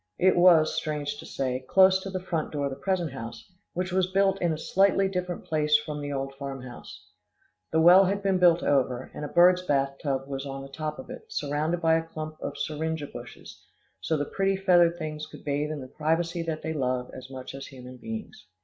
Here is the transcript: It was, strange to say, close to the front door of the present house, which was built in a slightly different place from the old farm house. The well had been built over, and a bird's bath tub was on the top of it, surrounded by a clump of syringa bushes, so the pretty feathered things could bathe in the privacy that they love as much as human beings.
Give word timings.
It 0.17 0.35
was, 0.35 0.75
strange 0.75 1.19
to 1.19 1.27
say, 1.27 1.59
close 1.69 2.01
to 2.01 2.09
the 2.09 2.19
front 2.23 2.51
door 2.51 2.65
of 2.65 2.71
the 2.71 2.75
present 2.75 3.11
house, 3.11 3.47
which 3.73 3.91
was 3.91 4.09
built 4.11 4.41
in 4.41 4.51
a 4.51 4.57
slightly 4.57 5.07
different 5.07 5.45
place 5.45 5.77
from 5.77 6.01
the 6.01 6.11
old 6.11 6.33
farm 6.39 6.63
house. 6.63 7.05
The 7.71 7.79
well 7.81 8.05
had 8.05 8.23
been 8.23 8.39
built 8.39 8.63
over, 8.63 9.11
and 9.13 9.23
a 9.23 9.27
bird's 9.27 9.61
bath 9.61 9.97
tub 10.01 10.27
was 10.27 10.43
on 10.43 10.63
the 10.63 10.69
top 10.69 10.97
of 10.97 11.11
it, 11.11 11.25
surrounded 11.31 11.81
by 11.81 11.97
a 11.97 12.03
clump 12.07 12.37
of 12.41 12.57
syringa 12.57 13.05
bushes, 13.13 13.63
so 13.99 14.17
the 14.17 14.25
pretty 14.25 14.57
feathered 14.57 14.97
things 14.97 15.27
could 15.27 15.43
bathe 15.43 15.69
in 15.69 15.81
the 15.81 15.87
privacy 15.87 16.41
that 16.41 16.63
they 16.63 16.73
love 16.73 17.11
as 17.13 17.29
much 17.29 17.53
as 17.53 17.67
human 17.67 17.97
beings. 17.97 18.47